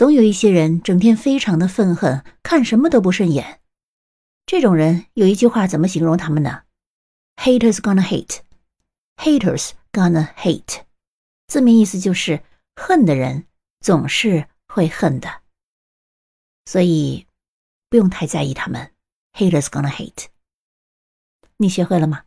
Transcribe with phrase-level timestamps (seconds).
[0.00, 3.60] 总有一些人整天非常的愤恨看什么都不顺眼。
[4.46, 6.62] 这种人有一句话怎么形容他们呢
[7.36, 8.38] ？Haters gonna hate.
[9.16, 10.84] Haters gonna hate.
[11.48, 12.42] 字面意思就是
[12.76, 13.44] 恨的人
[13.80, 15.42] 总是会恨的。
[16.64, 17.26] 所以
[17.90, 18.94] 不用太在意他们。
[19.34, 20.28] Haters gonna hate.
[21.58, 22.22] 你学会了吗？